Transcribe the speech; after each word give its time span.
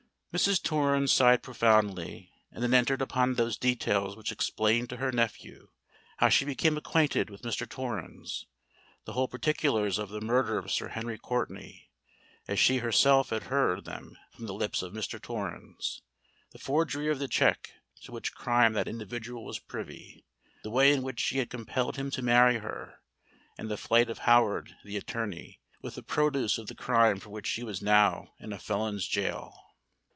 Mrs. 0.33 0.63
Torrens 0.63 1.11
sighed 1.11 1.43
profoundly, 1.43 2.31
and 2.53 2.63
then 2.63 2.73
entered 2.73 3.01
upon 3.01 3.33
those 3.33 3.57
details 3.57 4.15
which 4.15 4.31
explained 4.31 4.87
to 4.89 4.95
her 4.95 5.11
nephew 5.11 5.71
how 6.19 6.29
she 6.29 6.45
became 6.45 6.77
acquainted 6.77 7.29
with 7.29 7.41
Mr. 7.41 7.67
Torrens—the 7.67 9.11
whole 9.11 9.27
particulars 9.27 9.97
of 9.97 10.07
the 10.07 10.21
murder 10.21 10.57
of 10.57 10.71
Sir 10.71 10.87
Henry 10.87 11.17
Courtenay, 11.17 11.89
as 12.47 12.57
she 12.61 12.77
herself 12.77 13.31
had 13.31 13.43
heard 13.51 13.83
them 13.83 14.15
from 14.31 14.45
the 14.45 14.53
lips 14.53 14.81
of 14.81 14.93
Mr. 14.93 15.21
Torrens—the 15.21 16.59
forgery 16.59 17.09
of 17.11 17.19
the 17.19 17.27
cheque, 17.27 17.73
to 18.03 18.13
which 18.13 18.33
crime 18.33 18.71
that 18.71 18.87
individual 18.87 19.43
was 19.43 19.59
privy—the 19.59 20.71
way 20.71 20.93
in 20.93 21.01
which 21.03 21.19
she 21.19 21.39
had 21.39 21.49
compelled 21.49 21.97
him 21.97 22.09
to 22.09 22.21
marry 22.21 22.59
her—and 22.59 23.69
the 23.69 23.75
flight 23.75 24.09
of 24.09 24.19
Howard, 24.19 24.77
the 24.85 24.95
attorney, 24.95 25.59
with 25.81 25.95
the 25.95 26.01
produce 26.03 26.57
of 26.57 26.67
the 26.67 26.73
crime 26.73 27.19
for 27.19 27.31
which 27.31 27.47
she 27.47 27.63
was 27.65 27.81
now 27.81 28.31
in 28.39 28.53
a 28.53 28.57
felon's 28.59 29.13
gaol. 29.13 29.57